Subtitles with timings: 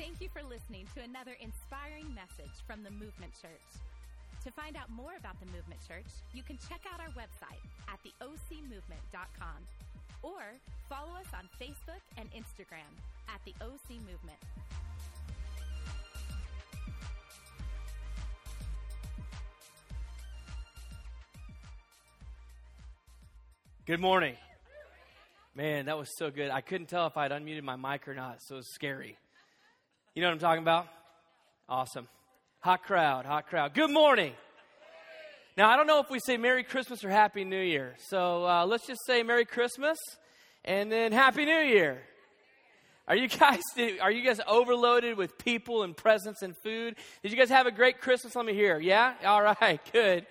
[0.00, 3.68] Thank you for listening to another inspiring message from the Movement Church.
[4.44, 8.00] To find out more about the Movement Church, you can check out our website at
[8.00, 9.60] theocmovement.com
[10.22, 10.40] or
[10.88, 12.88] follow us on Facebook and Instagram
[13.28, 14.38] at the OC Movement.
[23.84, 24.36] Good morning.
[25.54, 26.50] Man, that was so good.
[26.50, 29.18] I couldn't tell if I'd unmuted my mic or not, so it was scary.
[30.12, 30.88] You know what I'm talking about?
[31.68, 32.08] Awesome.
[32.62, 33.74] Hot crowd, hot crowd.
[33.74, 34.32] Good morning.
[35.56, 37.94] Now, I don't know if we say Merry Christmas or Happy New Year.
[38.08, 39.98] So uh, let's just say Merry Christmas
[40.64, 42.02] and then Happy New Year.
[43.06, 43.60] Are you guys
[44.00, 46.96] are you guys overloaded with people and presents and food?
[47.22, 48.34] Did you guys have a great Christmas?
[48.34, 48.80] Let me hear.
[48.80, 49.14] Yeah?
[49.24, 50.26] All right, good.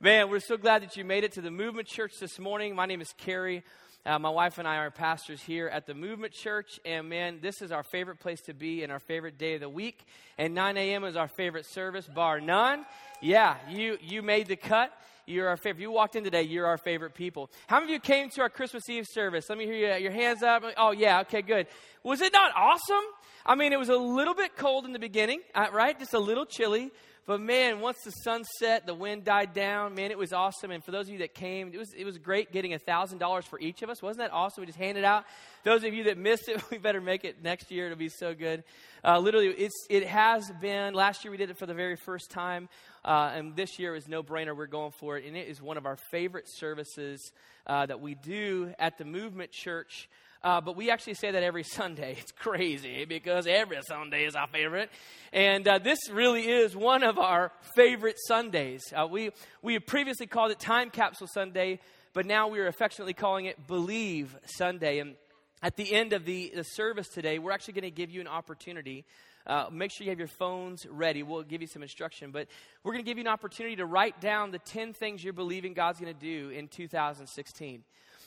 [0.00, 2.74] Man, we're so glad that you made it to the Movement Church this morning.
[2.74, 3.62] My name is Carey.
[4.08, 7.60] Uh, my wife and I are pastors here at the Movement Church, and man, this
[7.60, 10.02] is our favorite place to be and our favorite day of the week.
[10.38, 11.04] And 9 a.m.
[11.04, 12.86] is our favorite service, bar none.
[13.20, 14.98] Yeah, you you made the cut.
[15.26, 15.82] You're our favorite.
[15.82, 17.50] You walked in today, you're our favorite people.
[17.66, 19.50] How many of you came to our Christmas Eve service?
[19.50, 20.04] Let me hear you.
[20.04, 20.64] Your hands up.
[20.78, 21.66] Oh yeah, okay, good.
[22.02, 23.04] Was it not awesome?
[23.44, 25.98] I mean, it was a little bit cold in the beginning, uh, right?
[25.98, 26.92] Just a little chilly.
[27.28, 29.94] But man, once the sun set, the wind died down.
[29.94, 30.70] Man, it was awesome.
[30.70, 33.44] And for those of you that came, it was it was great getting thousand dollars
[33.44, 34.00] for each of us.
[34.00, 34.62] Wasn't that awesome?
[34.62, 35.26] We just handed out.
[35.62, 37.84] Those of you that missed it, we better make it next year.
[37.84, 38.64] It'll be so good.
[39.04, 40.94] Uh, literally, it's it has been.
[40.94, 42.70] Last year we did it for the very first time,
[43.04, 44.56] uh, and this year is no brainer.
[44.56, 47.32] We're going for it, and it is one of our favorite services
[47.66, 50.08] uh, that we do at the Movement Church.
[50.42, 52.16] Uh, but we actually say that every Sunday.
[52.18, 54.90] It's crazy because every Sunday is our favorite.
[55.32, 58.82] And uh, this really is one of our favorite Sundays.
[58.94, 59.30] Uh, we,
[59.62, 61.80] we have previously called it Time Capsule Sunday,
[62.12, 65.00] but now we are affectionately calling it Believe Sunday.
[65.00, 65.16] And
[65.62, 68.28] at the end of the, the service today, we're actually going to give you an
[68.28, 69.04] opportunity.
[69.46, 71.22] Uh, make sure you have your phones ready.
[71.22, 72.48] We'll give you some instruction, but
[72.84, 75.72] we're going to give you an opportunity to write down the 10 things you're believing
[75.72, 77.82] God's going to do in 2016.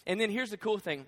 [0.07, 1.05] And then here's the cool thing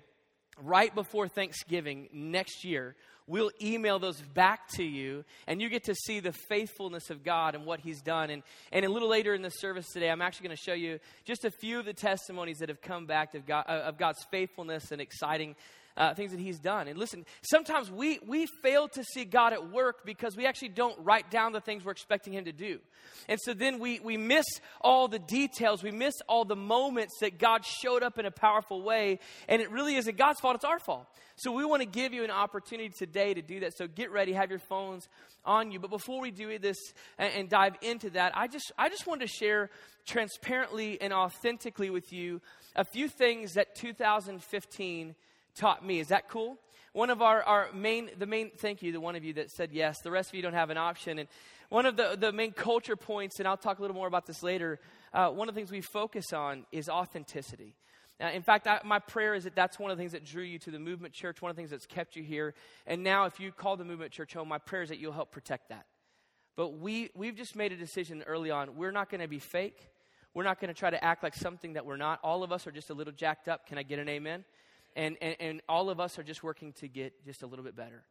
[0.62, 2.94] right before Thanksgiving next year,
[3.26, 7.54] we'll email those back to you, and you get to see the faithfulness of God
[7.54, 8.30] and what He's done.
[8.30, 8.42] And,
[8.72, 11.44] and a little later in the service today, I'm actually going to show you just
[11.44, 15.00] a few of the testimonies that have come back of, God, of God's faithfulness and
[15.00, 15.56] exciting
[15.96, 16.88] uh, things that He's done.
[16.88, 20.98] And listen, sometimes we, we fail to see God at work because we actually don't
[21.04, 22.78] write down the things we're expecting Him to do.
[23.28, 24.46] And so then we, we miss
[24.80, 28.82] all the details, we miss all the moments that God showed up in a powerful
[28.82, 29.20] way.
[29.48, 31.06] And it really isn't God's fault, it's our fault.
[31.36, 33.76] So we want to give you an opportunity today to do that.
[33.76, 35.08] So get ready, have your phones
[35.44, 35.80] on you.
[35.80, 36.76] But before we do this
[37.18, 39.70] and, and dive into that, I just, I just wanted to share
[40.06, 42.40] transparently and authentically with you
[42.76, 45.14] a few things that 2015
[45.54, 46.00] taught me.
[46.00, 46.58] Is that cool?
[46.92, 49.70] One of our, our main, the main, thank you, the one of you that said
[49.72, 49.96] yes.
[50.02, 51.18] The rest of you don't have an option.
[51.18, 51.28] And
[51.68, 54.42] one of the, the main culture points, and I'll talk a little more about this
[54.42, 54.78] later,
[55.12, 57.74] uh, one of the things we focus on is authenticity.
[58.20, 60.44] Uh, in fact, I, my prayer is that that's one of the things that drew
[60.44, 62.54] you to the movement church, one of the things that's kept you here.
[62.86, 65.32] And now, if you call the movement church home, my prayer is that you'll help
[65.32, 65.86] protect that.
[66.56, 68.76] But we, we've just made a decision early on.
[68.76, 69.88] We're not going to be fake.
[70.32, 72.20] We're not going to try to act like something that we're not.
[72.22, 73.66] All of us are just a little jacked up.
[73.66, 74.44] Can I get an amen?
[74.96, 77.76] And, and, and all of us are just working to get just a little bit
[77.76, 78.04] better.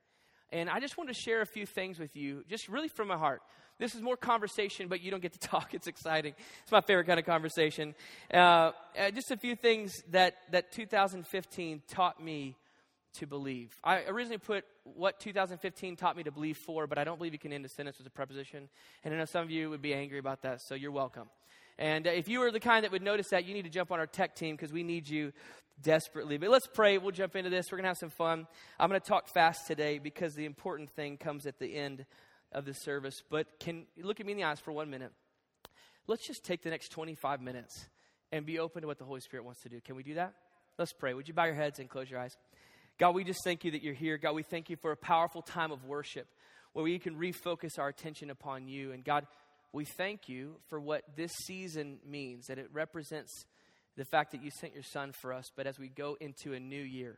[0.52, 3.18] And I just want to share a few things with you, just really from my
[3.18, 3.42] heart.
[3.80, 5.74] This is more conversation, but you don't get to talk.
[5.74, 6.36] It's exciting.
[6.62, 7.96] It's my favorite kind of conversation.
[8.32, 12.56] Uh, uh, just a few things that, that 2015 taught me
[13.16, 13.76] to believe.
[13.84, 17.40] I originally put what 2015 taught me to believe for, but I don't believe you
[17.40, 18.70] can end a sentence with a preposition.
[19.04, 21.30] And I know some of you would be angry about that, so you're welcome.
[21.78, 23.92] And uh, if you are the kind that would notice that, you need to jump
[23.92, 25.34] on our tech team because we need you
[25.82, 26.38] desperately.
[26.38, 26.98] But let's pray.
[26.98, 27.72] We'll jump into this.
[27.72, 28.48] We're going to have some fun.
[28.80, 32.06] I'm going to talk fast today because the important thing comes at the end
[32.52, 33.24] of the service.
[33.30, 35.12] But can look at me in the eyes for one minute.
[36.06, 37.88] Let's just take the next 25 minutes
[38.32, 39.80] and be open to what the Holy Spirit wants to do.
[39.80, 40.34] Can we do that?
[40.78, 41.14] Let's pray.
[41.14, 42.36] Would you bow your heads and close your eyes?
[43.00, 44.18] God, we just thank you that you're here.
[44.18, 46.28] God, we thank you for a powerful time of worship
[46.74, 48.92] where we can refocus our attention upon you.
[48.92, 49.28] And God,
[49.74, 53.46] we thank you for what this season means, that it represents
[53.98, 55.46] the fact that you sent your son for us.
[55.56, 57.18] But as we go into a new year,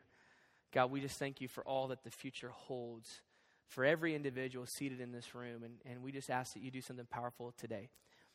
[0.72, 3.20] God, we just thank you for all that the future holds
[3.68, 5.62] for every individual seated in this room.
[5.62, 7.90] And, and we just ask that you do something powerful today.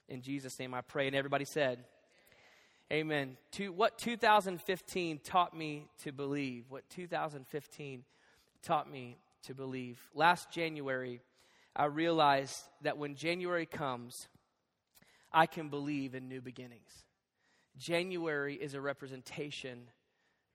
[0.08, 1.08] In Jesus' name I pray.
[1.08, 1.84] And everybody said,
[2.92, 3.38] Amen.
[3.54, 8.04] To, what 2015 taught me to believe, what 2015
[8.64, 9.98] taught me to believe.
[10.14, 11.22] Last January,
[11.76, 14.28] I realized that when January comes,
[15.32, 16.92] I can believe in new beginnings.
[17.78, 19.90] January is a representation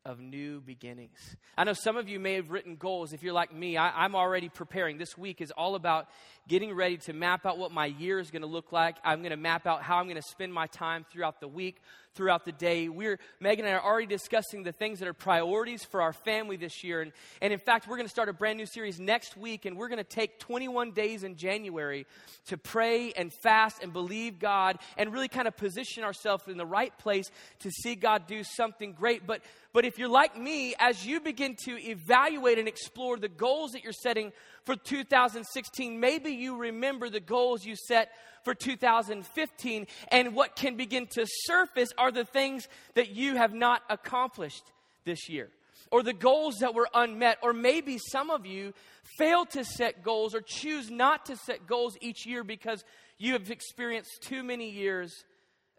[0.06, 1.36] of new beginnings.
[1.58, 3.12] I know some of you may have written goals.
[3.12, 4.98] If you're like me, I, am already preparing.
[4.98, 6.06] This week is all about
[6.46, 8.96] getting ready to map out what my year is going to look like.
[9.02, 11.78] I'm going to map out how I'm going to spend my time throughout the week,
[12.16, 12.88] throughout the day.
[12.88, 16.56] We're, Megan and I are already discussing the things that are priorities for our family
[16.56, 17.02] this year.
[17.02, 19.76] And, and in fact, we're going to start a brand new series next week, and
[19.76, 22.06] we're going to take 21 days in January
[22.46, 26.66] to pray and fast and believe God and really kind of position ourselves in the
[26.66, 27.30] right place
[27.60, 29.26] to see God do something great.
[29.26, 29.42] But
[29.76, 33.84] but if you're like me, as you begin to evaluate and explore the goals that
[33.84, 34.32] you're setting
[34.64, 38.10] for 2016, maybe you remember the goals you set
[38.46, 43.82] for 2015, and what can begin to surface are the things that you have not
[43.90, 44.62] accomplished
[45.04, 45.50] this year,
[45.90, 48.72] or the goals that were unmet, or maybe some of you
[49.19, 52.84] fail to set goals or choose not to set goals each year because
[53.19, 55.12] you have experienced too many years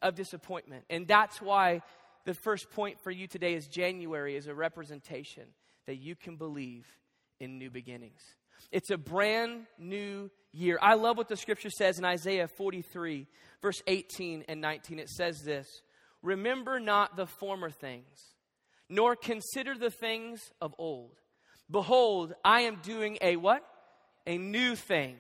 [0.01, 0.83] of disappointment.
[0.89, 1.81] And that's why
[2.25, 5.43] the first point for you today is January is a representation
[5.85, 6.85] that you can believe
[7.39, 8.21] in new beginnings.
[8.71, 10.77] It's a brand new year.
[10.81, 13.27] I love what the scripture says in Isaiah 43,
[13.61, 14.99] verse 18 and 19.
[14.99, 15.81] It says this
[16.21, 18.35] Remember not the former things,
[18.89, 21.15] nor consider the things of old.
[21.69, 23.63] Behold, I am doing a what?
[24.25, 25.17] A new thing.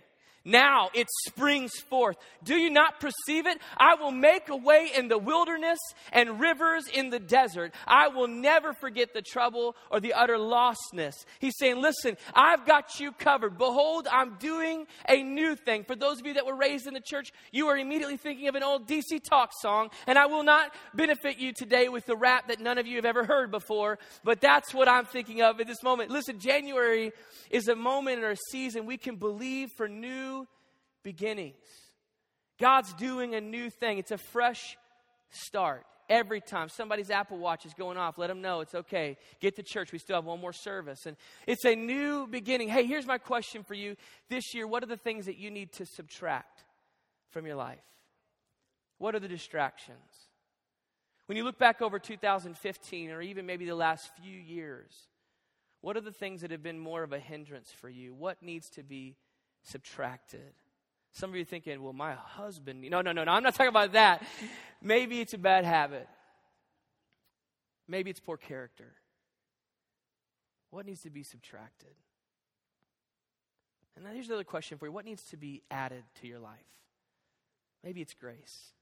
[0.47, 2.15] Now it springs forth.
[2.41, 3.57] Do you not perceive it?
[3.75, 5.77] I will make a way in the wilderness
[6.13, 7.73] and rivers in the desert.
[7.85, 11.25] I will never forget the trouble or the utter lostness.
[11.39, 13.57] He's saying, Listen, I've got you covered.
[13.57, 15.83] Behold, I'm doing a new thing.
[15.83, 18.55] For those of you that were raised in the church, you are immediately thinking of
[18.55, 22.47] an old DC Talk song, and I will not benefit you today with the rap
[22.47, 25.67] that none of you have ever heard before, but that's what I'm thinking of at
[25.67, 26.09] this moment.
[26.09, 27.11] Listen, January
[27.49, 30.36] is a moment or a season we can believe for new
[31.03, 31.55] beginnings.
[32.59, 33.97] God's doing a new thing.
[33.97, 34.77] It's a fresh
[35.29, 35.85] start.
[36.09, 39.17] Every time somebody's Apple Watch is going off, let them know it's okay.
[39.41, 39.91] Get to church.
[39.91, 41.05] We still have one more service.
[41.05, 42.69] And it's a new beginning.
[42.69, 43.97] Hey, here's my question for you
[44.29, 44.65] this year.
[44.65, 46.63] What are the things that you need to subtract
[47.31, 47.79] from your life?
[48.99, 49.97] What are the distractions?
[51.25, 54.91] When you look back over 2015 or even maybe the last few years,
[55.81, 58.13] what are the things that have been more of a hindrance for you?
[58.13, 59.17] What needs to be
[59.63, 60.53] subtracted?
[61.17, 62.79] Some of you are thinking, well, my husband.
[62.81, 63.31] No, no, no, no.
[63.31, 64.23] I'm not talking about that.
[64.83, 66.07] Maybe it's a bad habit.
[67.87, 68.93] Maybe it's poor character.
[70.69, 71.95] What needs to be subtracted?
[73.95, 76.59] And then here's another question for you What needs to be added to your life?
[77.83, 78.73] Maybe it's grace.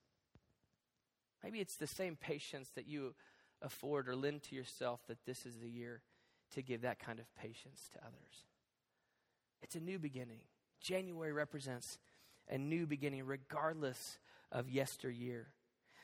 [1.41, 3.15] Maybe it's the same patience that you
[3.61, 6.01] afford or lend to yourself that this is the year
[6.53, 8.43] to give that kind of patience to others.
[9.61, 10.41] It's a new beginning.
[10.81, 11.97] January represents
[12.49, 14.17] a new beginning, regardless
[14.51, 15.47] of yesteryear.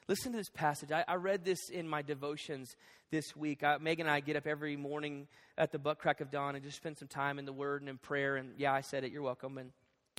[0.07, 0.91] Listen to this passage.
[0.91, 2.75] I, I read this in my devotions
[3.11, 3.63] this week.
[3.63, 5.27] I, Megan and I get up every morning
[5.57, 7.89] at the butt crack of dawn and just spend some time in the Word and
[7.89, 8.35] in prayer.
[8.35, 9.11] And yeah, I said it.
[9.11, 9.57] You're welcome.
[9.57, 9.71] And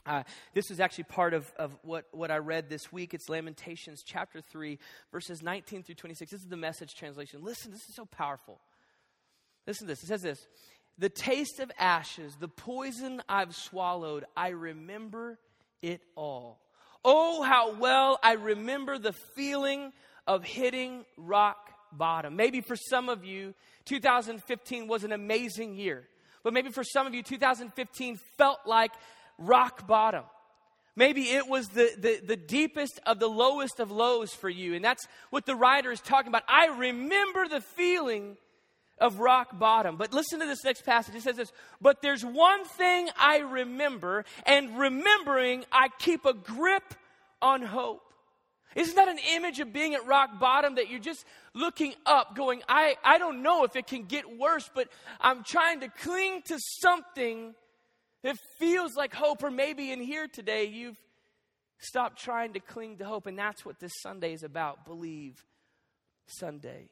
[0.07, 0.23] uh,
[0.55, 3.13] this is actually part of, of what, what I read this week.
[3.13, 4.79] It's Lamentations chapter 3,
[5.13, 6.31] verses 19 through 26.
[6.31, 7.41] This is the message translation.
[7.43, 8.61] Listen, this is so powerful.
[9.67, 10.03] Listen to this.
[10.03, 10.47] It says this
[10.99, 15.39] The taste of ashes, the poison I've swallowed, I remember
[15.83, 16.59] it all.
[17.05, 19.93] Oh, how well I remember the feeling
[20.27, 22.37] of hitting rock bottom.
[22.37, 23.55] Maybe for some of you,
[23.87, 26.05] 2015 was an amazing year.
[26.43, 28.93] But maybe for some of you, 2015 felt like
[29.39, 30.25] rock bottom.
[30.95, 34.75] Maybe it was the, the, the, deepest of the lowest of lows for you.
[34.75, 36.43] And that's what the writer is talking about.
[36.47, 38.37] I remember the feeling
[39.03, 39.97] of rock bottom.
[39.97, 41.15] But listen to this next passage.
[41.15, 46.95] It says this But there's one thing I remember, and remembering, I keep a grip
[47.43, 48.03] on hope.
[48.75, 52.63] Isn't that an image of being at rock bottom that you're just looking up, going,
[52.69, 54.89] I, I don't know if it can get worse, but
[55.21, 57.55] I'm trying to cling to something
[58.23, 59.43] that feels like hope?
[59.43, 60.97] Or maybe in here today, you've
[61.81, 65.45] stopped trying to cling to hope, and that's what this Sunday is about Believe
[66.27, 66.89] Sunday.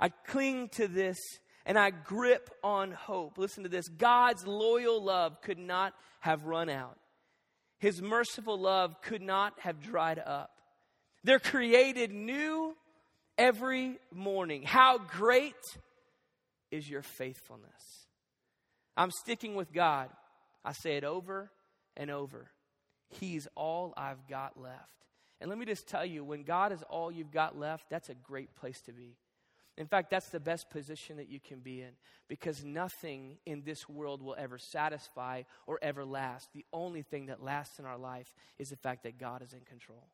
[0.00, 1.18] I cling to this
[1.66, 3.38] and I grip on hope.
[3.38, 6.98] Listen to this God's loyal love could not have run out,
[7.78, 10.50] His merciful love could not have dried up.
[11.22, 12.74] They're created new
[13.36, 14.62] every morning.
[14.62, 15.54] How great
[16.70, 18.06] is your faithfulness?
[18.96, 20.08] I'm sticking with God.
[20.64, 21.50] I say it over
[21.96, 22.50] and over.
[23.08, 24.76] He's all I've got left.
[25.40, 28.14] And let me just tell you, when God is all you've got left, that's a
[28.14, 29.16] great place to be.
[29.80, 31.92] In fact, that's the best position that you can be in
[32.28, 36.50] because nothing in this world will ever satisfy or ever last.
[36.52, 39.60] The only thing that lasts in our life is the fact that God is in
[39.60, 40.06] control.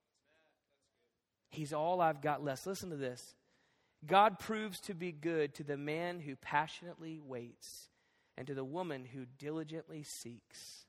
[1.50, 2.64] He's all I've got left.
[2.64, 3.34] Listen to this
[4.06, 7.88] God proves to be good to the man who passionately waits
[8.36, 10.84] and to the woman who diligently seeks.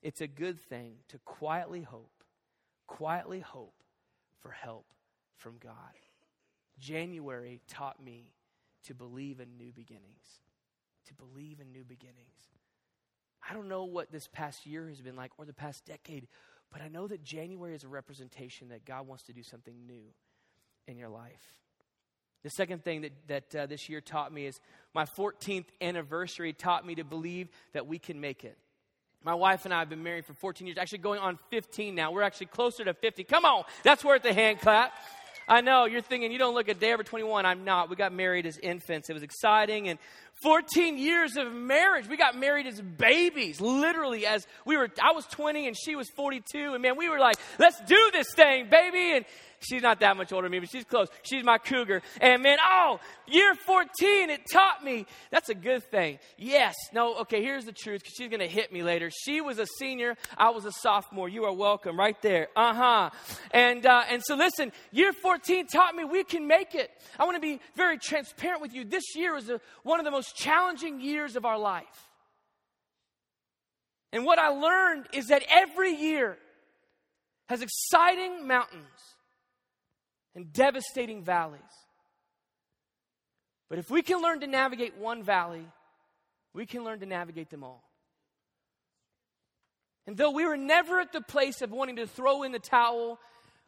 [0.00, 2.22] It's a good thing to quietly hope,
[2.86, 3.82] quietly hope
[4.40, 4.86] for help
[5.36, 5.72] from God.
[6.78, 8.32] January taught me
[8.84, 10.40] to believe in new beginnings.
[11.06, 12.50] To believe in new beginnings.
[13.48, 16.26] I don't know what this past year has been like or the past decade,
[16.72, 20.02] but I know that January is a representation that God wants to do something new
[20.88, 21.42] in your life.
[22.42, 24.60] The second thing that, that uh, this year taught me is
[24.94, 28.56] my 14th anniversary taught me to believe that we can make it.
[29.24, 32.12] My wife and I have been married for 14 years, actually going on 15 now.
[32.12, 33.24] We're actually closer to 50.
[33.24, 34.92] Come on, that's worth a hand clap.
[35.48, 37.46] I know you're thinking you don't look a day over 21.
[37.46, 37.88] I'm not.
[37.88, 39.08] We got married as infants.
[39.08, 39.98] It was exciting and
[40.42, 42.08] 14 years of marriage.
[42.08, 46.08] We got married as babies, literally as we were I was 20 and she was
[46.10, 49.24] 42 and man, we were like, "Let's do this thing, baby." And
[49.60, 51.08] She's not that much older than me, but she's close.
[51.22, 52.02] She's my cougar.
[52.20, 55.06] And man, oh, year 14, it taught me.
[55.30, 56.18] That's a good thing.
[56.36, 56.74] Yes.
[56.92, 59.10] No, okay, here's the truth because she's going to hit me later.
[59.10, 60.16] She was a senior.
[60.36, 61.28] I was a sophomore.
[61.28, 62.48] You are welcome right there.
[62.54, 63.10] Uh huh.
[63.50, 66.90] And, uh, and so listen, year 14 taught me we can make it.
[67.18, 68.84] I want to be very transparent with you.
[68.84, 72.08] This year was a, one of the most challenging years of our life.
[74.12, 76.38] And what I learned is that every year
[77.48, 78.84] has exciting mountains
[80.34, 81.60] and devastating valleys.
[83.68, 85.66] But if we can learn to navigate one valley,
[86.54, 87.82] we can learn to navigate them all.
[90.06, 93.18] And though we were never at the place of wanting to throw in the towel,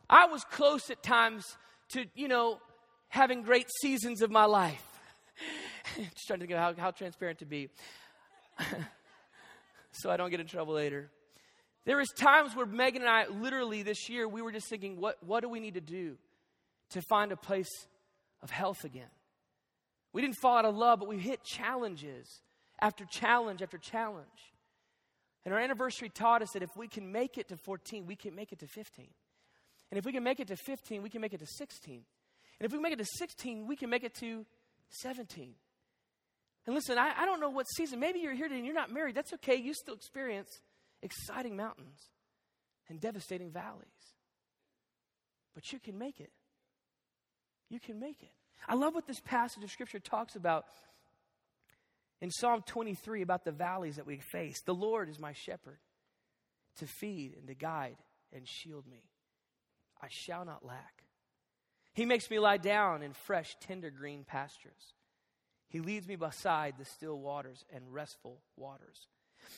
[0.08, 1.44] I was close at times
[1.90, 2.60] to, you know,
[3.08, 4.97] having great seasons of my life.
[5.96, 7.68] Just trying to think of how, how transparent to be.
[9.92, 11.10] so I don't get in trouble later.
[11.84, 15.16] There is times where Megan and I, literally this year, we were just thinking, what,
[15.24, 16.18] what do we need to do?
[16.90, 17.86] to find a place
[18.42, 19.10] of health again.
[20.12, 22.40] We didn't fall out of love, but we hit challenges
[22.80, 24.52] after challenge after challenge.
[25.44, 28.34] And our anniversary taught us that if we can make it to 14, we can
[28.34, 29.06] make it to 15.
[29.90, 32.02] And if we can make it to 15, we can make it to 16.
[32.60, 34.44] And if we make it to 16, we can make it to
[34.90, 35.54] 17.
[36.66, 38.00] And listen, I, I don't know what season.
[38.00, 39.14] Maybe you're here today and you're not married.
[39.14, 39.56] That's okay.
[39.56, 40.60] You still experience
[41.02, 41.98] exciting mountains
[42.88, 43.86] and devastating valleys.
[45.54, 46.30] But you can make it
[47.68, 48.30] you can make it.
[48.66, 50.64] I love what this passage of Scripture talks about
[52.20, 54.60] in Psalm 23 about the valleys that we face.
[54.62, 55.78] The Lord is my shepherd
[56.78, 57.96] to feed and to guide
[58.32, 59.04] and shield me.
[60.02, 61.04] I shall not lack.
[61.98, 64.94] He makes me lie down in fresh, tender green pastures.
[65.68, 69.08] He leads me beside the still waters and restful waters.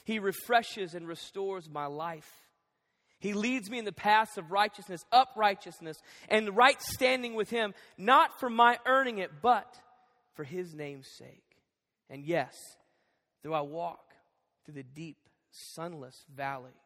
[0.05, 2.33] He refreshes and restores my life.
[3.19, 8.41] He leads me in the paths of righteousness, uprightness, and right standing with Him, not
[8.41, 9.79] for my earning it, but
[10.33, 11.59] for His name's sake.
[12.09, 12.57] And yes,
[13.43, 14.15] though I walk
[14.65, 16.81] through the deep, sunless valley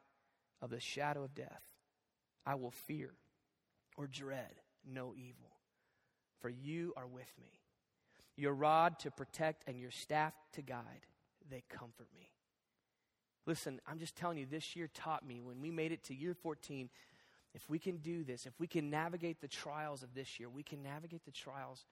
[0.61, 1.63] of the shadow of death,
[2.45, 3.13] I will fear
[3.97, 4.51] or dread
[4.87, 5.57] no evil,
[6.41, 7.61] for you are with me.
[8.37, 11.07] Your rod to protect and your staff to guide,
[11.51, 12.31] they comfort me.
[13.47, 16.35] Listen, I'm just telling you, this year taught me when we made it to year
[16.35, 16.89] 14,
[17.55, 20.63] if we can do this, if we can navigate the trials of this year, we
[20.63, 21.85] can navigate the trials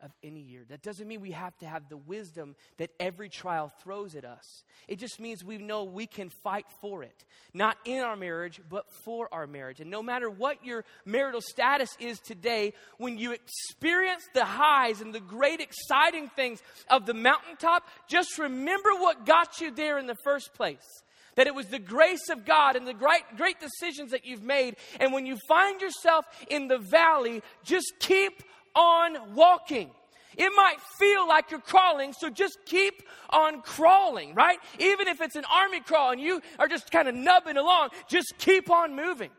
[0.00, 0.62] of any year.
[0.68, 4.64] That doesn't mean we have to have the wisdom that every trial throws at us.
[4.86, 7.24] It just means we know we can fight for it.
[7.52, 9.80] Not in our marriage, but for our marriage.
[9.80, 15.14] And no matter what your marital status is today, when you experience the highs and
[15.14, 20.16] the great exciting things of the mountaintop, just remember what got you there in the
[20.24, 21.02] first place
[21.38, 24.74] that it was the grace of God and the great, great decisions that you've made.
[24.98, 28.42] And when you find yourself in the valley, just keep
[28.74, 29.90] on walking.
[30.36, 34.58] It might feel like you're crawling, so just keep on crawling, right?
[34.78, 38.34] Even if it's an army crawl and you are just kind of nubbing along, just
[38.38, 39.30] keep on moving.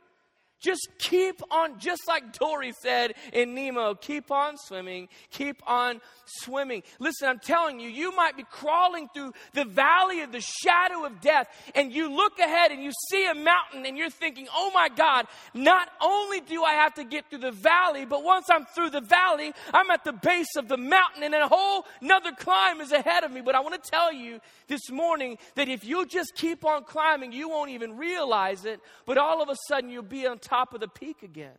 [0.60, 6.84] Just keep on, just like Dory said in Nemo, keep on swimming, keep on swimming.
[7.00, 11.22] Listen, I'm telling you, you might be crawling through the valley of the shadow of
[11.22, 14.90] death, and you look ahead and you see a mountain, and you're thinking, oh my
[14.90, 18.90] God, not only do I have to get through the valley, but once I'm through
[18.90, 22.92] the valley, I'm at the base of the mountain, and a whole another climb is
[22.92, 23.40] ahead of me.
[23.40, 27.32] But I want to tell you this morning that if you just keep on climbing,
[27.32, 30.80] you won't even realize it, but all of a sudden you'll be on top of
[30.80, 31.58] the peak again.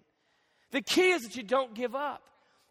[0.72, 2.22] The key is that you don't give up.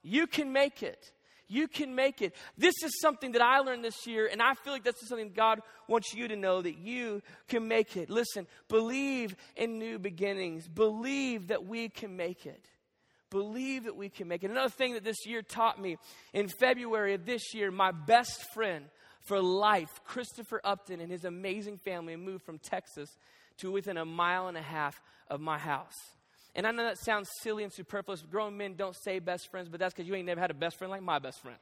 [0.03, 1.11] You can make it.
[1.51, 2.35] You can make it.
[2.57, 5.31] This is something that I learned this year, and I feel like this is something
[5.35, 8.09] God wants you to know that you can make it.
[8.09, 10.67] Listen, believe in new beginnings.
[10.67, 12.63] Believe that we can make it.
[13.29, 14.51] believe that we can make it.
[14.51, 15.97] Another thing that this year taught me
[16.33, 18.85] in February of this year, my best friend
[19.27, 23.09] for life, Christopher Upton, and his amazing family moved from Texas
[23.57, 25.97] to within a mile and a half of my house.
[26.55, 28.21] And I know that sounds silly and superfluous.
[28.21, 30.77] Grown men don't say best friends, but that's because you ain't never had a best
[30.77, 31.57] friend like my best friend.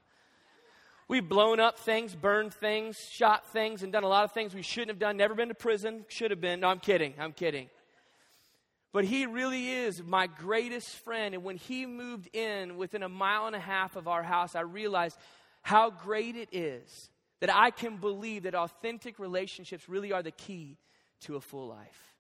[1.09, 4.61] We've blown up things, burned things, shot things, and done a lot of things we
[4.61, 5.15] shouldn't have done.
[5.15, 6.59] Never been to prison, should have been.
[6.61, 7.13] No, I'm kidding.
[7.17, 7.69] I'm kidding.
[8.91, 11.33] But he really is my greatest friend.
[11.33, 14.61] And when he moved in within a mile and a half of our house, I
[14.61, 15.17] realized
[15.61, 17.09] how great it is
[17.39, 20.77] that I can believe that authentic relationships really are the key
[21.21, 22.15] to a full life.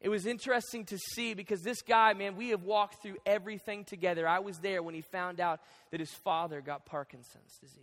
[0.00, 4.28] It was interesting to see because this guy, man, we have walked through everything together.
[4.28, 5.60] I was there when he found out
[5.90, 7.82] that his father got Parkinson's disease.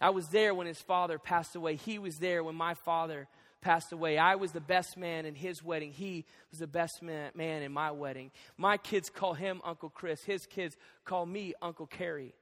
[0.00, 1.76] I was there when his father passed away.
[1.76, 3.28] He was there when my father
[3.60, 4.18] passed away.
[4.18, 5.92] I was the best man in his wedding.
[5.92, 8.30] He was the best man, man in my wedding.
[8.58, 10.22] My kids call him Uncle Chris.
[10.24, 12.34] His kids call me Uncle Carey.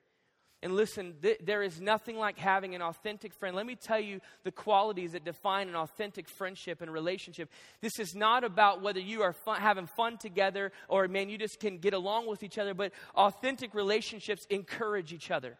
[0.62, 3.56] And listen, th- there is nothing like having an authentic friend.
[3.56, 7.50] Let me tell you the qualities that define an authentic friendship and relationship.
[7.80, 11.58] This is not about whether you are fun, having fun together or, man, you just
[11.58, 15.58] can get along with each other, but authentic relationships encourage each other.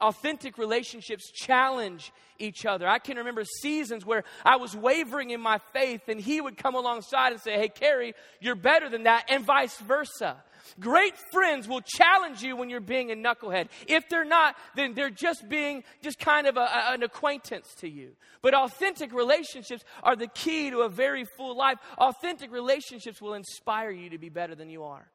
[0.00, 2.88] Authentic relationships challenge each other.
[2.88, 6.74] I can remember seasons where I was wavering in my faith, and he would come
[6.74, 10.42] alongside and say, Hey, Carey, you're better than that, and vice versa.
[10.80, 13.68] Great friends will challenge you when you're being a knucklehead.
[13.86, 17.88] If they're not, then they're just being just kind of a, a, an acquaintance to
[17.88, 18.12] you.
[18.42, 21.78] But authentic relationships are the key to a very full life.
[21.98, 25.06] Authentic relationships will inspire you to be better than you are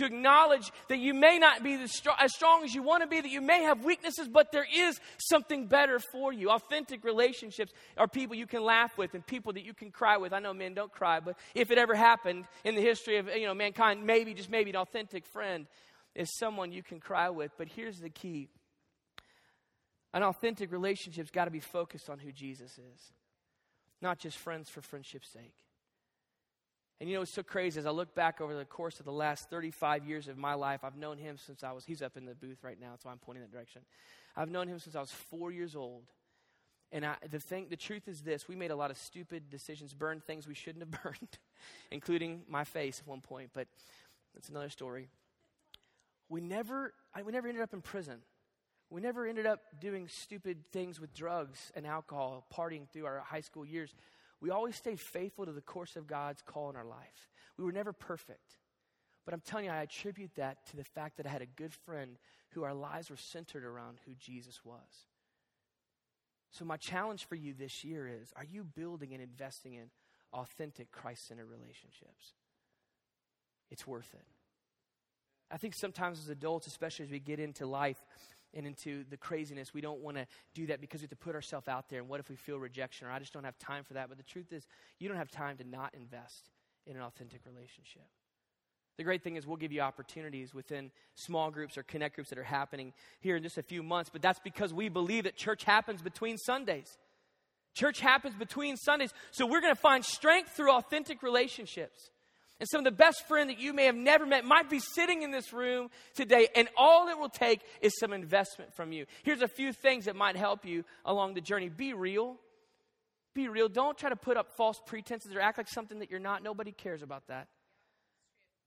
[0.00, 3.30] to acknowledge that you may not be as strong as you want to be, that
[3.30, 6.50] you may have weaknesses, but there is something better for you.
[6.50, 10.32] Authentic relationships are people you can laugh with and people that you can cry with.
[10.32, 13.46] I know men don't cry, but if it ever happened in the history of you
[13.46, 15.66] know mankind, maybe just maybe an authentic friend
[16.14, 17.52] is someone you can cry with.
[17.58, 18.48] But here's the key:
[20.14, 23.12] an authentic relationship's got to be focused on who Jesus is,
[24.00, 25.54] not just friends for friendship's sake.
[27.00, 29.12] And you know, it's so crazy as I look back over the course of the
[29.12, 30.84] last 35 years of my life.
[30.84, 33.18] I've known him since I was, he's up in the booth right now, so I'm
[33.18, 33.82] pointing that direction.
[34.36, 36.04] I've known him since I was four years old.
[36.92, 39.94] And I, the thing, the truth is this: we made a lot of stupid decisions,
[39.94, 41.38] burned things we shouldn't have burned,
[41.90, 43.50] including my face at one point.
[43.54, 43.68] But
[44.34, 45.08] that's another story.
[46.28, 48.18] We never, I, we never ended up in prison.
[48.90, 53.40] We never ended up doing stupid things with drugs and alcohol, partying through our high
[53.40, 53.94] school years
[54.40, 57.28] we always stayed faithful to the course of God's call in our life.
[57.58, 58.56] We were never perfect.
[59.24, 61.74] But I'm telling you, I attribute that to the fact that I had a good
[61.74, 62.16] friend
[62.52, 65.06] who our lives were centered around who Jesus was.
[66.50, 69.90] So, my challenge for you this year is are you building and investing in
[70.32, 72.34] authentic Christ centered relationships?
[73.70, 74.26] It's worth it.
[75.50, 78.04] I think sometimes as adults, especially as we get into life,
[78.54, 79.72] and into the craziness.
[79.72, 82.00] We don't want to do that because we have to put ourselves out there.
[82.00, 84.08] And what if we feel rejection or I just don't have time for that?
[84.08, 84.66] But the truth is,
[84.98, 86.50] you don't have time to not invest
[86.86, 88.02] in an authentic relationship.
[88.96, 92.38] The great thing is, we'll give you opportunities within small groups or connect groups that
[92.38, 94.10] are happening here in just a few months.
[94.12, 96.98] But that's because we believe that church happens between Sundays.
[97.72, 99.14] Church happens between Sundays.
[99.30, 102.10] So we're going to find strength through authentic relationships.
[102.60, 105.22] And some of the best friend that you may have never met might be sitting
[105.22, 109.06] in this room today, and all it will take is some investment from you.
[109.22, 111.70] Here's a few things that might help you along the journey.
[111.70, 112.36] Be real.
[113.34, 113.68] Be real.
[113.68, 116.42] Don't try to put up false pretenses or act like something that you're not.
[116.42, 117.48] Nobody cares about that.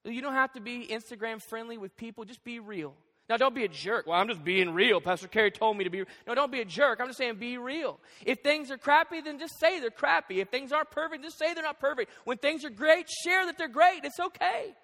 [0.06, 2.96] You don't have to be Instagram friendly with people, just be real.
[3.30, 4.06] Now, don't be a jerk.
[4.06, 5.00] Well, I'm just being real.
[5.00, 6.04] Pastor Carey told me to be.
[6.28, 7.00] No, don't be a jerk.
[7.00, 8.00] I'm just saying be real.
[8.26, 10.42] If things are crappy, then just say they're crappy.
[10.42, 12.12] If things aren't perfect, just say they're not perfect.
[12.26, 14.04] When things are great, share that they're great.
[14.04, 14.76] It's okay.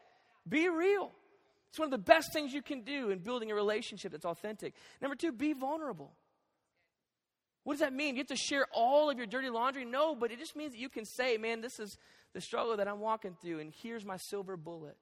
[0.48, 1.12] Be real.
[1.70, 4.74] It's one of the best things you can do in building a relationship that's authentic.
[5.02, 6.14] Number two, be vulnerable.
[7.64, 8.16] What does that mean?
[8.16, 9.86] You have to share all of your dirty laundry?
[9.86, 11.98] No, but it just means that you can say, man, this is
[12.34, 14.98] the struggle that I'm walking through, and here's my silver bullet.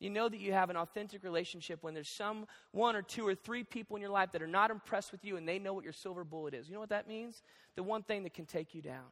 [0.00, 3.34] You know that you have an authentic relationship when there's some one or two or
[3.34, 5.84] three people in your life that are not impressed with you and they know what
[5.84, 6.68] your silver bullet is.
[6.68, 7.42] You know what that means?
[7.76, 9.06] The one thing that can take you down,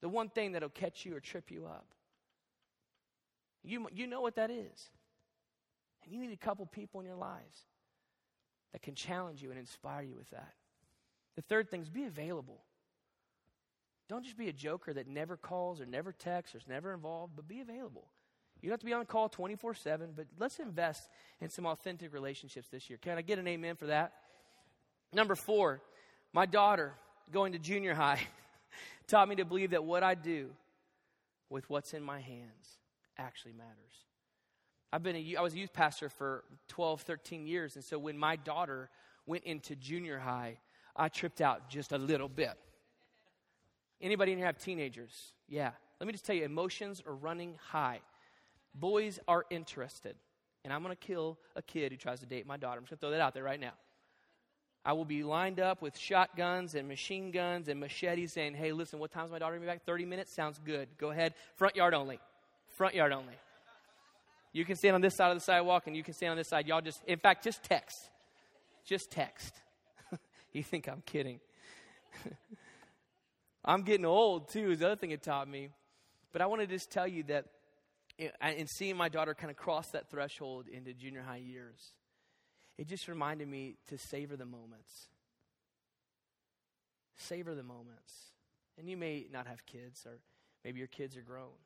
[0.00, 1.86] the one thing that'll catch you or trip you up.
[3.62, 4.90] You, you know what that is.
[6.04, 7.66] And you need a couple people in your lives
[8.72, 10.54] that can challenge you and inspire you with that.
[11.36, 12.62] The third thing is be available.
[14.08, 17.34] Don't just be a joker that never calls or never texts or is never involved,
[17.36, 18.08] but be available.
[18.60, 21.08] You don't have to be on call 24 7, but let's invest
[21.40, 22.98] in some authentic relationships this year.
[23.00, 24.12] Can I get an amen for that?
[25.12, 25.80] Number four,
[26.32, 26.94] my daughter
[27.32, 28.20] going to junior high
[29.06, 30.50] taught me to believe that what I do
[31.48, 32.78] with what's in my hands
[33.18, 33.74] actually matters.
[34.92, 38.18] I've been a, I was a youth pastor for 12, 13 years, and so when
[38.18, 38.90] my daughter
[39.26, 40.58] went into junior high,
[40.96, 42.52] I tripped out just a little bit.
[44.00, 45.32] Anybody in here have teenagers?
[45.48, 45.70] Yeah.
[46.00, 48.00] Let me just tell you, emotions are running high.
[48.74, 50.16] Boys are interested.
[50.64, 52.78] And I'm going to kill a kid who tries to date my daughter.
[52.78, 53.72] I'm just going to throw that out there right now.
[54.84, 58.98] I will be lined up with shotguns and machine guns and machetes saying, hey, listen,
[58.98, 59.84] what time's my daughter going to be back?
[59.84, 60.34] 30 minutes?
[60.34, 60.88] Sounds good.
[60.98, 61.34] Go ahead.
[61.56, 62.18] Front yard only.
[62.76, 63.34] Front yard only.
[64.52, 66.48] You can stand on this side of the sidewalk and you can stand on this
[66.48, 66.66] side.
[66.66, 67.98] Y'all just, in fact, just text.
[68.84, 69.54] Just text.
[70.52, 71.40] you think I'm kidding.
[73.64, 75.68] I'm getting old too, is the other thing it taught me.
[76.32, 77.44] But I want to just tell you that
[78.20, 81.92] in seeing my daughter kind of cross that threshold into junior high years,
[82.76, 85.08] it just reminded me to savor the moments.
[87.16, 88.12] Savor the moments.
[88.78, 90.18] And you may not have kids, or
[90.64, 91.58] maybe your kids are grown,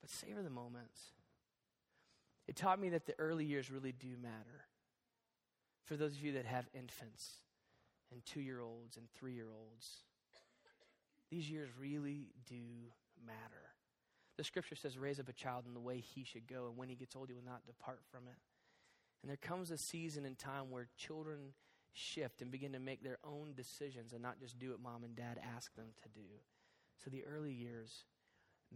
[0.00, 1.00] but savor the moments.
[2.46, 4.66] It taught me that the early years really do matter.
[5.84, 7.40] For those of you that have infants
[8.12, 9.88] and two year olds and three year olds,
[11.30, 12.62] these years really do
[13.24, 13.65] matter.
[14.36, 16.88] The scripture says, raise up a child in the way he should go, and when
[16.88, 18.36] he gets old, he will not depart from it.
[19.22, 21.54] And there comes a season in time where children
[21.92, 25.16] shift and begin to make their own decisions and not just do what mom and
[25.16, 26.26] dad ask them to do.
[27.02, 28.04] So the early years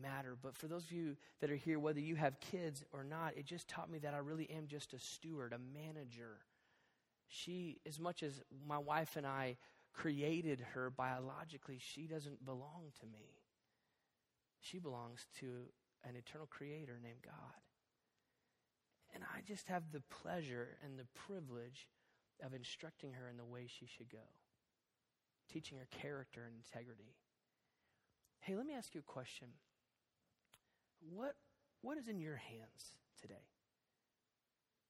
[0.00, 0.36] matter.
[0.40, 3.44] But for those of you that are here, whether you have kids or not, it
[3.44, 6.38] just taught me that I really am just a steward, a manager.
[7.28, 9.56] She, as much as my wife and I
[9.92, 13.39] created her biologically, she doesn't belong to me.
[14.60, 15.72] She belongs to
[16.04, 17.60] an eternal creator named God.
[19.14, 21.88] And I just have the pleasure and the privilege
[22.44, 24.22] of instructing her in the way she should go,
[25.52, 27.16] teaching her character and integrity.
[28.40, 29.48] Hey, let me ask you a question.
[31.00, 31.34] What,
[31.82, 33.48] what is in your hands today?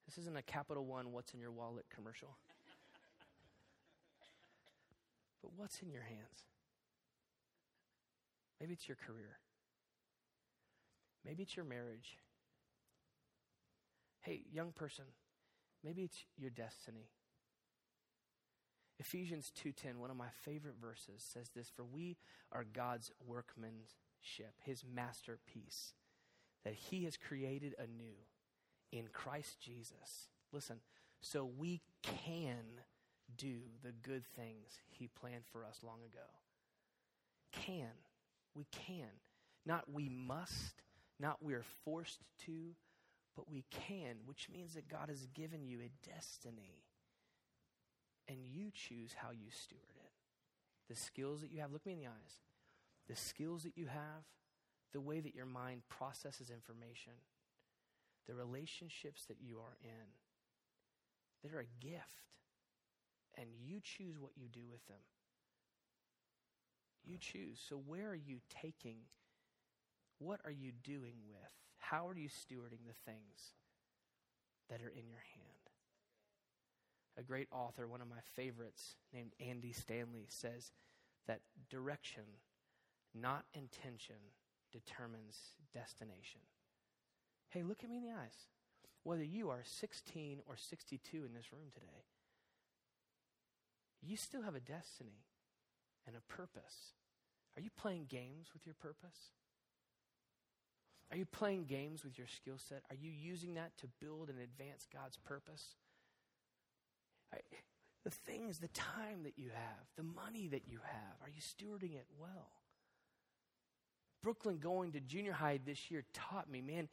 [0.07, 2.31] This isn't a Capital One, what's in your wallet commercial.
[5.43, 6.47] but what's in your hands?
[8.61, 9.39] Maybe it's your career.
[11.25, 12.19] Maybe it's your marriage.
[14.21, 15.05] Hey, young person,
[15.83, 17.09] maybe it's your destiny.
[18.99, 22.19] Ephesians 2:10, one of my favorite verses says this, for we
[22.53, 25.95] are God's workmanship, his masterpiece
[26.65, 28.17] that he has created anew
[28.93, 30.29] in Christ Jesus.
[30.53, 30.81] Listen,
[31.23, 32.83] so we can
[33.37, 36.27] do the good things he planned for us long ago.
[37.53, 37.93] Can.
[38.55, 39.09] We can.
[39.65, 40.83] Not we must,
[41.21, 42.75] not we are forced to,
[43.37, 46.85] but we can, which means that God has given you a destiny.
[48.29, 50.13] And you choose how you steward it.
[50.89, 52.43] The skills that you have, look me in the eyes.
[53.09, 54.25] The skills that you have,
[54.93, 57.13] the way that your mind processes information,
[58.27, 60.07] the relationships that you are in,
[61.43, 62.31] they're a gift.
[63.37, 65.03] And you choose what you do with them.
[67.05, 67.59] You choose.
[67.67, 68.99] So, where are you taking
[70.21, 71.51] what are you doing with?
[71.79, 73.55] How are you stewarding the things
[74.69, 75.47] that are in your hand?
[77.19, 80.71] A great author, one of my favorites, named Andy Stanley, says
[81.27, 82.23] that direction,
[83.15, 84.17] not intention,
[84.71, 85.37] determines
[85.75, 86.41] destination.
[87.49, 88.47] Hey, look at me in the eyes.
[89.03, 92.05] Whether you are 16 or 62 in this room today,
[94.03, 95.25] you still have a destiny
[96.07, 96.95] and a purpose.
[97.57, 99.33] Are you playing games with your purpose?
[101.11, 102.83] Are you playing games with your skill set?
[102.89, 105.75] Are you using that to build and advance God's purpose?
[108.05, 111.95] the things, the time that you have, the money that you have, are you stewarding
[111.95, 112.51] it well?
[114.23, 116.89] Brooklyn going to junior high this year taught me, man,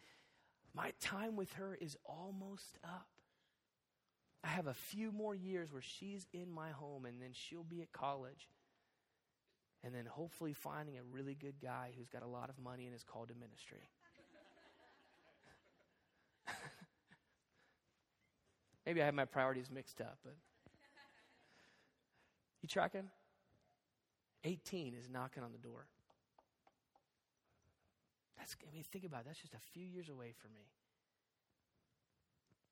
[0.73, 3.07] my time with her is almost up.
[4.43, 7.81] I have a few more years where she's in my home and then she'll be
[7.81, 8.49] at college.
[9.83, 12.95] And then hopefully finding a really good guy who's got a lot of money and
[12.95, 13.89] is called to ministry.
[18.87, 20.33] Maybe I have my priorities mixed up, but
[22.61, 23.09] you tracking?
[24.45, 25.87] 18 is knocking on the door.
[28.37, 29.25] That's, I mean, think about it.
[29.25, 30.61] That's just a few years away for me.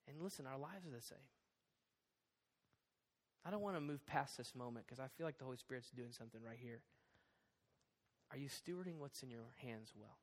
[0.08, 1.18] And listen, our lives are the same.
[3.46, 5.90] I don't want to move past this moment because I feel like the Holy Spirit's
[5.90, 6.80] doing something right here.
[8.32, 10.18] Are you stewarding what's in your hands well?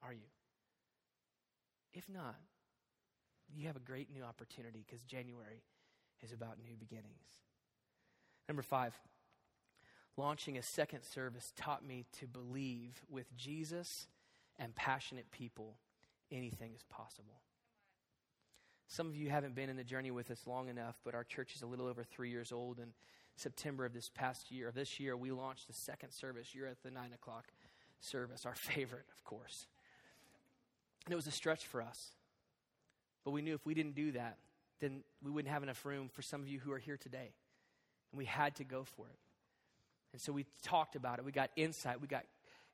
[0.00, 0.28] Are you?
[1.92, 2.36] If not,
[3.54, 5.62] you have a great new opportunity because January
[6.22, 7.40] is about new beginnings.
[8.48, 8.94] Number five,
[10.16, 14.06] launching a second service taught me to believe with Jesus
[14.58, 15.76] and passionate people
[16.30, 17.40] anything is possible.
[18.88, 21.54] Some of you haven't been in the journey with us long enough, but our church
[21.54, 22.78] is a little over three years old.
[22.78, 22.92] And
[23.34, 26.54] September of this past year, this year, we launched the second service.
[26.54, 27.46] You're at the nine o'clock
[28.00, 29.66] service, our favorite, of course.
[31.04, 32.10] And it was a stretch for us.
[33.26, 34.38] But we knew if we didn't do that,
[34.80, 37.32] then we wouldn't have enough room for some of you who are here today.
[38.12, 39.18] And we had to go for it.
[40.12, 41.24] And so we talked about it.
[41.24, 42.00] We got insight.
[42.00, 42.22] We got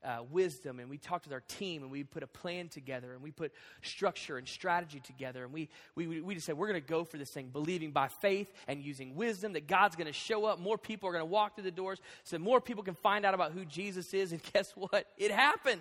[0.04, 3.22] uh, wisdom and we talked with our team and we put a plan together and
[3.22, 6.86] we put structure and strategy together and we, we, we just said we're going to
[6.86, 10.44] go for this thing believing by faith and using wisdom that god's going to show
[10.44, 13.24] up more people are going to walk through the doors so more people can find
[13.24, 15.80] out about who jesus is and guess what it happened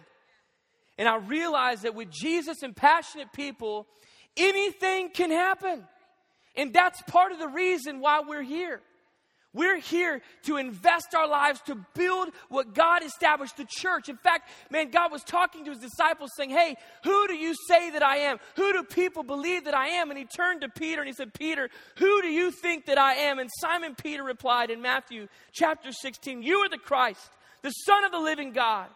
[1.00, 3.88] and i realized that with jesus and passionate people
[4.38, 5.84] anything can happen
[6.56, 8.82] and that's part of the reason why we're here
[9.54, 14.08] we're here to invest our lives to build what God established the church.
[14.08, 17.90] In fact, man, God was talking to his disciples saying, Hey, who do you say
[17.90, 18.38] that I am?
[18.56, 20.10] Who do people believe that I am?
[20.10, 23.16] And he turned to Peter and he said, Peter, who do you think that I
[23.16, 23.40] am?
[23.40, 27.30] And Simon Peter replied in Matthew chapter 16, You are the Christ,
[27.62, 28.88] the Son of the living God.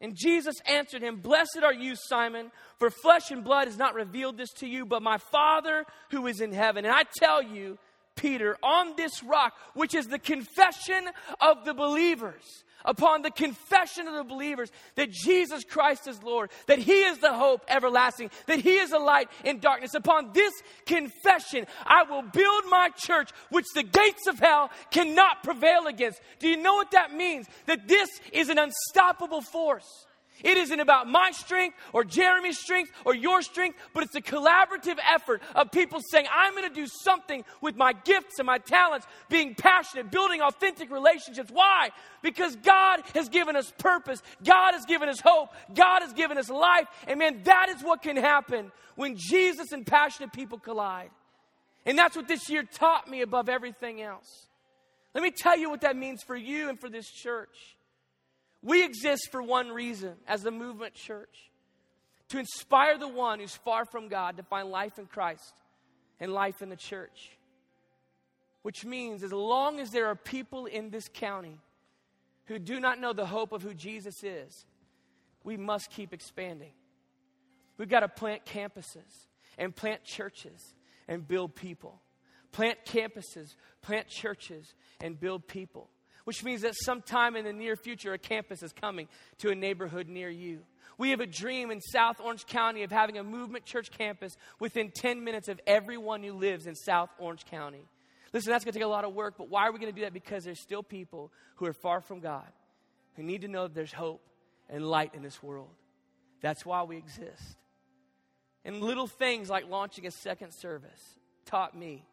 [0.00, 4.36] And Jesus answered him, Blessed are you, Simon, for flesh and blood has not revealed
[4.36, 6.84] this to you, but my Father who is in heaven.
[6.84, 7.78] And I tell you,
[8.18, 11.08] Peter on this rock, which is the confession
[11.40, 12.64] of the believers.
[12.84, 17.32] Upon the confession of the believers that Jesus Christ is Lord, that He is the
[17.32, 19.94] hope everlasting, that He is a light in darkness.
[19.94, 20.52] Upon this
[20.86, 26.20] confession, I will build my church, which the gates of hell cannot prevail against.
[26.38, 27.46] Do you know what that means?
[27.66, 30.06] That this is an unstoppable force.
[30.44, 34.98] It isn't about my strength or Jeremy's strength or your strength, but it's a collaborative
[35.06, 39.06] effort of people saying, I'm going to do something with my gifts and my talents,
[39.28, 41.50] being passionate, building authentic relationships.
[41.50, 41.90] Why?
[42.22, 44.22] Because God has given us purpose.
[44.44, 45.50] God has given us hope.
[45.74, 46.86] God has given us life.
[47.06, 51.10] And man, that is what can happen when Jesus and passionate people collide.
[51.86, 54.46] And that's what this year taught me above everything else.
[55.14, 57.77] Let me tell you what that means for you and for this church.
[58.62, 61.50] We exist for one reason as the movement church
[62.30, 65.54] to inspire the one who's far from God to find life in Christ
[66.20, 67.30] and life in the church.
[68.62, 71.60] Which means, as long as there are people in this county
[72.46, 74.66] who do not know the hope of who Jesus is,
[75.44, 76.72] we must keep expanding.
[77.78, 80.74] We've got to plant campuses and plant churches
[81.06, 82.00] and build people.
[82.50, 85.88] Plant campuses, plant churches, and build people
[86.28, 90.08] which means that sometime in the near future, a campus is coming to a neighborhood
[90.08, 90.60] near you.
[90.98, 94.92] We have a dream in South Orange County of having a movement church campus within
[94.94, 97.88] 10 minutes of everyone who lives in South Orange County.
[98.34, 99.96] Listen, that's going to take a lot of work, but why are we going to
[99.96, 100.12] do that?
[100.12, 102.52] Because there's still people who are far from God
[103.16, 104.20] who need to know that there's hope
[104.68, 105.70] and light in this world.
[106.42, 107.56] That's why we exist.
[108.66, 111.00] And little things like launching a second service
[111.46, 112.04] taught me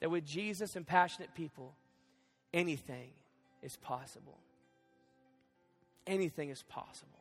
[0.00, 1.76] that with Jesus and passionate people,
[2.52, 3.12] anything
[3.62, 4.38] is possible.
[6.06, 7.20] Anything is possible.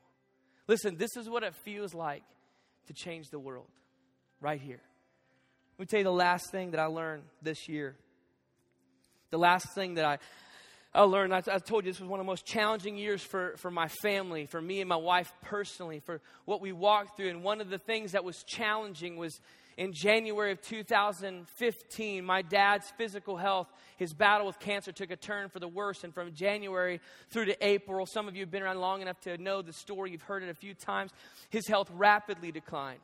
[0.67, 2.23] Listen, this is what it feels like
[2.88, 3.67] to change the world
[4.39, 4.82] right here.
[5.77, 7.95] Let me tell you the last thing that I learned this year.
[9.30, 10.17] The last thing that I,
[10.93, 13.56] I learned, I, I told you this was one of the most challenging years for,
[13.58, 17.30] for my family, for me and my wife personally, for what we walked through.
[17.30, 19.39] And one of the things that was challenging was
[19.77, 25.49] in January of 2015, my dad's physical health, his battle with cancer took a turn
[25.49, 26.03] for the worse.
[26.03, 29.38] And from January through to April, some of you have been around long enough to
[29.38, 31.12] know the story, you've heard it a few times.
[31.49, 32.99] His health rapidly declined.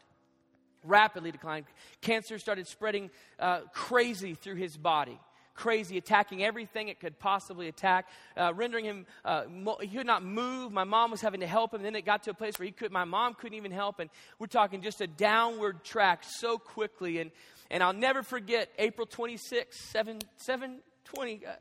[0.83, 1.65] Rapidly declined.
[2.01, 5.19] Cancer started spreading uh, crazy through his body
[5.57, 10.23] crazy, attacking everything it could possibly attack, uh, rendering him, uh, mo- he could not
[10.23, 10.71] move.
[10.71, 11.81] My mom was having to help him.
[11.81, 13.99] Then it got to a place where he could, my mom couldn't even help.
[13.99, 17.19] And we're talking just a downward track so quickly.
[17.19, 17.31] And,
[17.69, 21.51] and I'll never forget April 26, 7, 720 uh,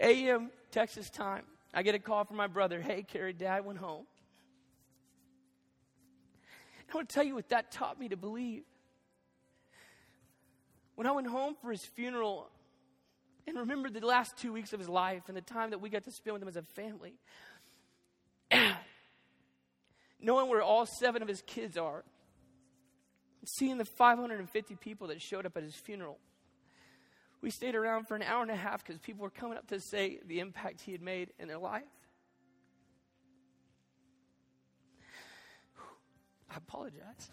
[0.00, 0.50] a.m.
[0.72, 1.44] Texas time.
[1.72, 2.80] I get a call from my brother.
[2.80, 4.06] Hey, Carey, dad went home.
[6.92, 8.62] I want to tell you what that taught me to believe.
[10.94, 12.48] When I went home for his funeral,
[13.46, 16.04] and remember the last two weeks of his life and the time that we got
[16.04, 17.14] to spend with him as a family.
[20.20, 22.04] Knowing where all seven of his kids are,
[23.44, 26.18] seeing the 550 people that showed up at his funeral.
[27.42, 29.78] We stayed around for an hour and a half because people were coming up to
[29.78, 31.82] say the impact he had made in their life.
[36.50, 37.30] I apologize.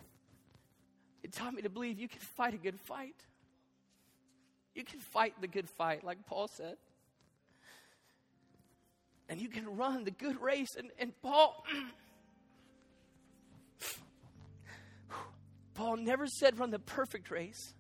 [1.24, 3.16] It taught me to believe you can fight a good fight.
[4.74, 6.78] You can fight the good fight, like Paul said.
[9.28, 10.76] And you can run the good race.
[10.78, 11.64] And, and Paul,
[15.74, 17.74] Paul never said run the perfect race.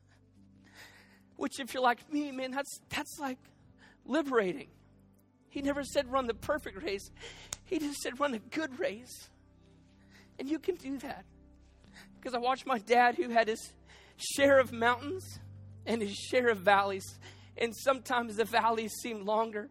[1.38, 3.38] Which, if you're like me, man, that's, that's like
[4.06, 4.67] liberating.
[5.49, 7.10] He never said run the perfect race,
[7.65, 9.30] he just said run a good race.
[10.39, 11.25] And you can do that.
[12.15, 13.73] Because I watched my dad, who had his
[14.17, 15.39] share of mountains
[15.85, 17.19] and his share of valleys.
[17.57, 19.69] And sometimes the valleys seem longer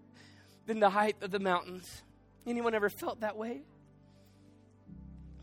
[0.67, 2.03] than the height of the mountains.
[2.47, 3.63] Anyone ever felt that way?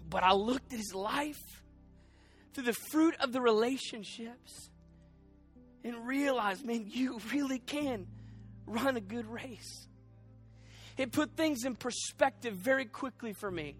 [0.10, 1.62] But I looked at his life
[2.54, 4.70] through the fruit of the relationships
[5.84, 8.08] and realized, man, you really can
[8.66, 9.88] run a good race.
[10.98, 13.76] It put things in perspective very quickly for me.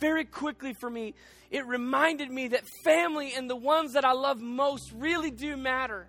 [0.00, 1.14] Very quickly for me,
[1.50, 6.08] it reminded me that family and the ones that I love most really do matter.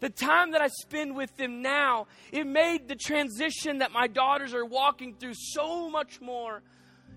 [0.00, 4.52] The time that I spend with them now, it made the transition that my daughters
[4.52, 6.62] are walking through so much more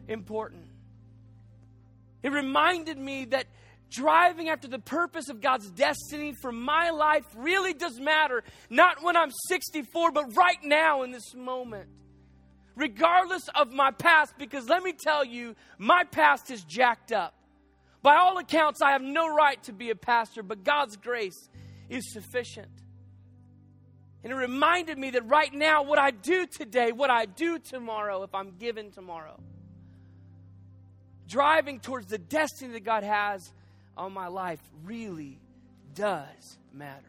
[0.07, 0.67] important.
[2.21, 3.47] It reminded me that
[3.89, 8.43] driving after the purpose of God's destiny for my life really does matter.
[8.69, 11.89] Not when I'm 64, but right now in this moment.
[12.75, 17.33] Regardless of my past, because let me tell you, my past is jacked up.
[18.01, 21.49] By all accounts, I have no right to be a pastor, but God's grace
[21.89, 22.69] is sufficient.
[24.23, 28.23] And it reminded me that right now, what I do today, what I do tomorrow,
[28.23, 29.39] if I'm given tomorrow,
[31.27, 33.53] driving towards the destiny that God has
[33.95, 35.39] on my life really
[35.93, 37.05] does matter.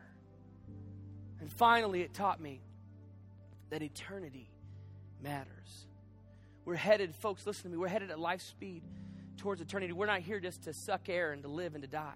[1.40, 2.60] And finally, it taught me
[3.70, 4.48] that eternity
[5.26, 5.86] matters.
[6.64, 8.82] We're headed, folks, listen to me, we're headed at life speed
[9.38, 9.92] towards eternity.
[9.92, 12.14] We're not here just to suck air and to live and to die.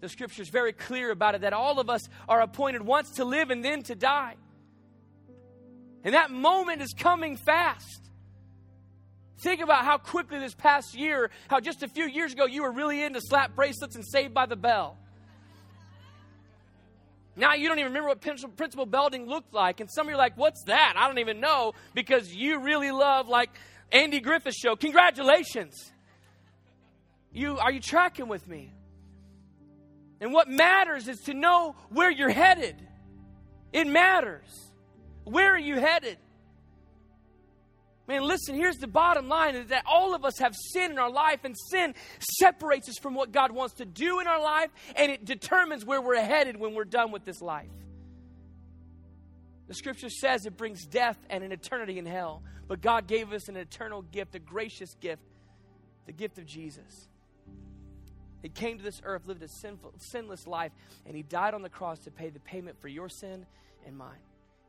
[0.00, 3.24] The scripture is very clear about it that all of us are appointed once to
[3.24, 4.36] live and then to die.
[6.02, 8.08] And that moment is coming fast.
[9.40, 12.72] Think about how quickly this past year, how just a few years ago you were
[12.72, 14.96] really into slap bracelets and saved by the bell.
[17.36, 19.80] Now you don't even remember what Principal Belding looked like.
[19.80, 20.94] And some of you are like, what's that?
[20.96, 23.50] I don't even know because you really love like
[23.92, 24.76] Andy Griffith show.
[24.76, 25.92] Congratulations.
[27.32, 28.72] You are you tracking with me?
[30.20, 32.76] And what matters is to know where you're headed.
[33.72, 34.44] It matters.
[35.24, 36.18] Where are you headed?
[38.10, 41.12] Man, listen, here's the bottom line is that all of us have sin in our
[41.12, 45.12] life, and sin separates us from what God wants to do in our life, and
[45.12, 47.70] it determines where we're headed when we're done with this life.
[49.68, 53.48] The scripture says it brings death and an eternity in hell, but God gave us
[53.48, 55.22] an eternal gift, a gracious gift,
[56.06, 57.06] the gift of Jesus.
[58.42, 60.72] He came to this earth, lived a sinful, sinless life,
[61.06, 63.46] and He died on the cross to pay the payment for your sin
[63.86, 64.18] and mine.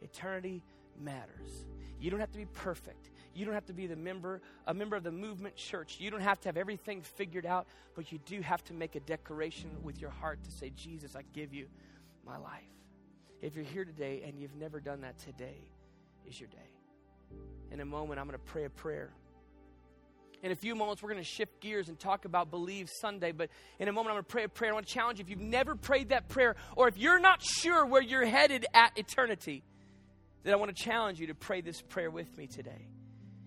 [0.04, 0.62] Eternity
[0.99, 1.65] matters.
[1.99, 3.12] You don't have to be perfect.
[3.34, 5.97] You don't have to be the member, a member of the movement church.
[5.99, 8.99] You don't have to have everything figured out, but you do have to make a
[9.01, 11.67] declaration with your heart to say, Jesus, I give you
[12.25, 12.63] my life.
[13.41, 15.63] If you're here today and you've never done that, today
[16.27, 16.58] is your day.
[17.71, 19.13] In a moment, I'm going to pray a prayer.
[20.43, 23.32] In a few moments, we're going to shift gears and talk about Believe Sunday.
[23.32, 23.49] But
[23.80, 24.71] in a moment, I'm going to pray a prayer.
[24.71, 27.43] I want to challenge you if you've never prayed that prayer, or if you're not
[27.43, 29.63] sure where you're headed at eternity,
[30.43, 32.88] then I want to challenge you to pray this prayer with me today.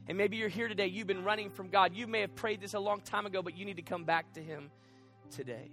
[0.07, 1.95] And maybe you're here today, you've been running from God.
[1.95, 4.33] You may have prayed this a long time ago, but you need to come back
[4.35, 4.71] to Him
[5.31, 5.71] today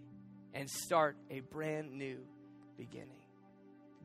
[0.53, 2.19] and start a brand new
[2.77, 3.09] beginning.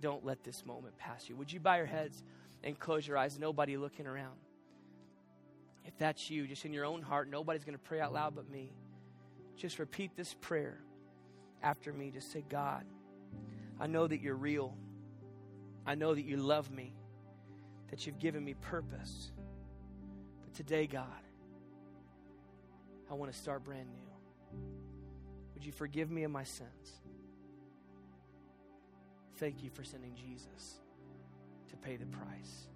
[0.00, 1.37] Don't let this moment pass you.
[1.37, 2.22] Would you bow your heads
[2.62, 3.38] and close your eyes?
[3.38, 4.37] Nobody looking around.
[5.85, 8.50] If that's you, just in your own heart, nobody's going to pray out loud but
[8.50, 8.72] me.
[9.57, 10.79] Just repeat this prayer
[11.62, 12.11] after me.
[12.11, 12.85] Just say, God,
[13.81, 14.74] I know that you're real.
[15.87, 16.92] I know that you love me,
[17.90, 19.31] that you've given me purpose
[20.42, 21.07] But Today, God,
[23.11, 24.59] I want to start brand new.
[25.55, 27.01] Would you forgive me of my sins?
[29.37, 30.81] Thank you for sending Jesus
[31.68, 32.68] to pay the price.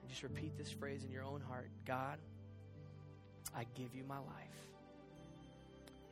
[0.00, 2.18] And just repeat this phrase in your own heart God,
[3.56, 4.58] I give you my life.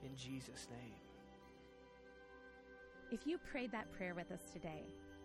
[0.04, 0.94] In Jesus' name.
[3.10, 4.94] If you prayed that prayer with us today,